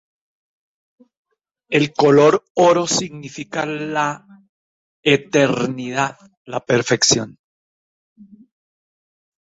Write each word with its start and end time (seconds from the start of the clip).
El 1.69 1.93
color 1.93 2.43
oro 2.55 2.87
significa 2.87 3.67
la 3.67 4.25
eternidad, 5.03 6.17
la 6.45 6.59
perfección. 6.65 7.37